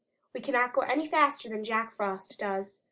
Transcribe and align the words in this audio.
We 0.33 0.41
cannot 0.41 0.73
go 0.73 0.81
any 0.81 1.07
faster 1.07 1.47
than 1.47 1.63
Jack 1.63 1.95
Frost 1.95 2.39
does. 2.39 2.73